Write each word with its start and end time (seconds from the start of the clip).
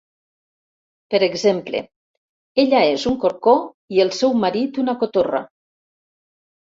Per 1.13 1.19
exemple: 1.27 1.81
"ella 2.63 2.81
és 2.95 3.05
un 3.11 3.19
corcó 3.25 3.55
i 3.97 4.03
el 4.07 4.13
seu 4.21 4.35
marit 4.47 4.81
una 4.85 4.97
cotorra". 5.05 5.43